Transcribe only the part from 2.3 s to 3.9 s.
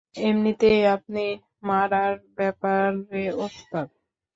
ব্যাপারে ওস্তাদ।